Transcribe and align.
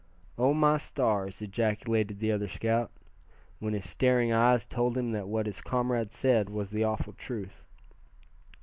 "Oh! 0.35 0.55
my 0.55 0.77
stars!" 0.77 1.43
ejaculated 1.43 2.17
the 2.17 2.31
other 2.31 2.47
scout, 2.47 2.89
when 3.59 3.75
his 3.75 3.87
staring 3.87 4.33
eyes 4.33 4.65
told 4.65 4.97
him 4.97 5.11
that 5.11 5.27
what 5.27 5.45
his 5.45 5.61
comrade 5.61 6.11
said 6.11 6.49
was 6.49 6.71
the 6.71 6.83
awful 6.83 7.13
truth. 7.13 7.63